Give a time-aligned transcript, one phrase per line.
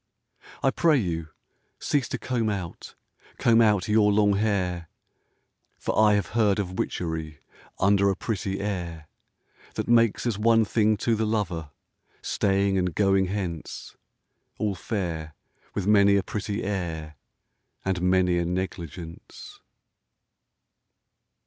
[0.63, 1.27] I pray you,
[1.79, 2.95] cease to comb out,
[3.37, 4.89] Comb out your long hair.
[5.77, 7.37] For I have heard of witchery
[7.79, 9.07] Under a pretty air.
[9.75, 11.69] That makes as one thing to the lover
[12.23, 13.95] Staying and going hence,
[14.57, 15.35] All fair,
[15.75, 17.15] with many a pretty air
[17.85, 19.59] And many a negligence.